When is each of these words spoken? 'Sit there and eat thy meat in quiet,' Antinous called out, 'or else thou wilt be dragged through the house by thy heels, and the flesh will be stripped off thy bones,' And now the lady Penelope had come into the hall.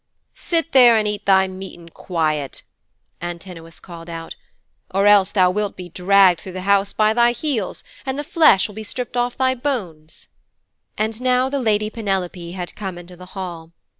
'Sit 0.33 0.71
there 0.71 0.97
and 0.97 1.07
eat 1.07 1.27
thy 1.27 1.47
meat 1.47 1.79
in 1.79 1.87
quiet,' 1.89 2.63
Antinous 3.21 3.79
called 3.79 4.09
out, 4.09 4.35
'or 4.89 5.05
else 5.05 5.31
thou 5.31 5.51
wilt 5.51 5.77
be 5.77 5.89
dragged 5.89 6.41
through 6.41 6.51
the 6.53 6.61
house 6.63 6.91
by 6.91 7.13
thy 7.13 7.31
heels, 7.33 7.83
and 8.03 8.17
the 8.17 8.23
flesh 8.23 8.67
will 8.67 8.73
be 8.73 8.83
stripped 8.83 9.15
off 9.15 9.37
thy 9.37 9.53
bones,' 9.53 10.29
And 10.97 11.21
now 11.21 11.49
the 11.49 11.59
lady 11.59 11.91
Penelope 11.91 12.53
had 12.53 12.73
come 12.75 12.97
into 12.97 13.15
the 13.15 13.27
hall. 13.37 13.73